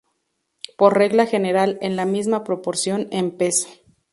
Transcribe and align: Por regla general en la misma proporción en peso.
Por 0.79 0.97
regla 0.97 1.27
general 1.27 1.77
en 1.83 1.95
la 1.95 2.05
misma 2.05 2.43
proporción 2.43 3.07
en 3.11 3.37
peso. 3.37 3.69